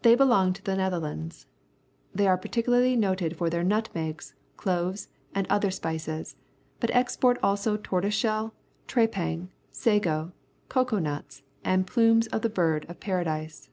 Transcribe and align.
They 0.00 0.14
belong 0.14 0.54
to 0.54 0.62
the 0.64 0.74
Netherlands. 0.74 1.46
They 2.14 2.26
are 2.26 2.38
particularly 2.38 2.96
noted 2.96 3.36
for 3.36 3.50
their 3.50 3.62
nutmegs, 3.62 4.32
cloves, 4.56 5.08
and 5.34 5.46
other 5.50 5.70
spices, 5.70 6.34
but 6.80 6.88
export 6.94 7.36
also 7.42 7.76
tortoise 7.76 8.14
shell, 8.14 8.54
trepang, 8.88 9.50
sago, 9.70 10.32
cocoa 10.70 10.98
nuts, 10.98 11.42
and 11.62 11.86
plumes 11.86 12.26
of 12.28 12.40
the 12.40 12.48
bird 12.48 12.86
of 12.88 13.00
paradise. 13.00 13.68